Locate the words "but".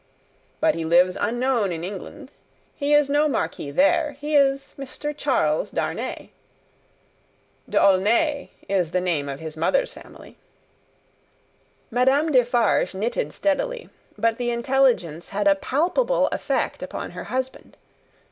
0.59-0.73, 14.17-14.39